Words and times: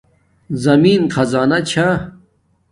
زمین 0.63 1.01
خزانہ 1.13 1.59
چھا 1.69 1.87